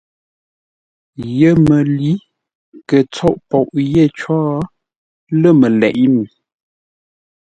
YEMƏLǏ 1.37 2.05
kə 2.87 2.97
tsôʼ 3.13 3.35
poʼ 3.49 3.67
yé 3.93 4.03
có, 4.19 4.35
lə̂ 5.39 5.51
məleʼé 5.59 6.03
mi. 6.13 6.25